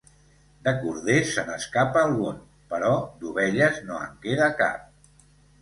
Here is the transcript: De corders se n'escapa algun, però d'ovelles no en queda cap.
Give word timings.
De 0.67 0.71
corders 0.77 1.33
se 1.35 1.43
n'escapa 1.49 2.01
algun, 2.05 2.41
però 2.73 2.91
d'ovelles 3.21 3.81
no 3.91 4.03
en 4.07 4.21
queda 4.25 4.53
cap. 4.65 4.93